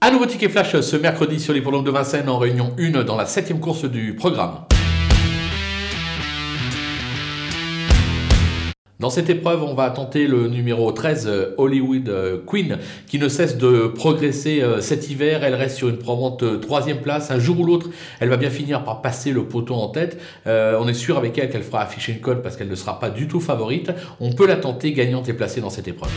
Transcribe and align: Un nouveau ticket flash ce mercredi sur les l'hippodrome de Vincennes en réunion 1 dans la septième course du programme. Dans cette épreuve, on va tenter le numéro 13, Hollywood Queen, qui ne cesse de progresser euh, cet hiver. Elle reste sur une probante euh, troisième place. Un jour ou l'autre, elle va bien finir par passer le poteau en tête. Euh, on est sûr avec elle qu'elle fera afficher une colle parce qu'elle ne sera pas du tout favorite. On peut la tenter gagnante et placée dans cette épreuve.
Un 0.00 0.12
nouveau 0.12 0.26
ticket 0.26 0.48
flash 0.48 0.78
ce 0.78 0.96
mercredi 0.96 1.40
sur 1.40 1.52
les 1.52 1.58
l'hippodrome 1.58 1.84
de 1.84 1.90
Vincennes 1.90 2.28
en 2.28 2.38
réunion 2.38 2.72
1 2.78 3.02
dans 3.02 3.16
la 3.16 3.26
septième 3.26 3.58
course 3.58 3.84
du 3.84 4.14
programme. 4.14 4.60
Dans 9.00 9.10
cette 9.10 9.28
épreuve, 9.28 9.64
on 9.64 9.74
va 9.74 9.90
tenter 9.90 10.28
le 10.28 10.46
numéro 10.46 10.92
13, 10.92 11.54
Hollywood 11.56 12.44
Queen, 12.46 12.78
qui 13.08 13.18
ne 13.18 13.28
cesse 13.28 13.58
de 13.58 13.88
progresser 13.88 14.62
euh, 14.62 14.80
cet 14.80 15.10
hiver. 15.10 15.42
Elle 15.42 15.56
reste 15.56 15.76
sur 15.76 15.88
une 15.88 15.98
probante 15.98 16.44
euh, 16.44 16.58
troisième 16.58 17.00
place. 17.00 17.32
Un 17.32 17.40
jour 17.40 17.58
ou 17.58 17.64
l'autre, 17.64 17.90
elle 18.20 18.28
va 18.28 18.36
bien 18.36 18.50
finir 18.50 18.84
par 18.84 19.02
passer 19.02 19.32
le 19.32 19.44
poteau 19.44 19.74
en 19.74 19.88
tête. 19.88 20.20
Euh, 20.46 20.78
on 20.80 20.86
est 20.86 20.94
sûr 20.94 21.18
avec 21.18 21.36
elle 21.38 21.50
qu'elle 21.50 21.62
fera 21.64 21.82
afficher 21.82 22.12
une 22.12 22.20
colle 22.20 22.40
parce 22.40 22.56
qu'elle 22.56 22.68
ne 22.68 22.76
sera 22.76 23.00
pas 23.00 23.10
du 23.10 23.26
tout 23.26 23.40
favorite. 23.40 23.90
On 24.20 24.32
peut 24.32 24.46
la 24.46 24.56
tenter 24.56 24.92
gagnante 24.92 25.28
et 25.28 25.32
placée 25.32 25.60
dans 25.60 25.70
cette 25.70 25.88
épreuve. 25.88 26.10